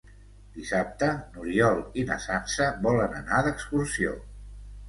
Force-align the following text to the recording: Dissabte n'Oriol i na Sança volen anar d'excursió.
Dissabte 0.53 1.09
n'Oriol 1.35 1.83
i 2.03 2.07
na 2.13 2.19
Sança 2.25 2.71
volen 2.89 3.15
anar 3.23 3.43
d'excursió. 3.49 4.19